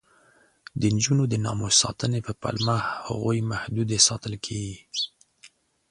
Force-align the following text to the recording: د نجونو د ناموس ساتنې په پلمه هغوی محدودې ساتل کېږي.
د 0.79 0.81
نجونو 0.95 1.23
د 1.29 1.33
ناموس 1.45 1.73
ساتنې 1.83 2.19
په 2.27 2.33
پلمه 2.41 2.77
هغوی 3.07 3.39
محدودې 3.51 3.97
ساتل 4.07 4.33
کېږي. 4.45 4.79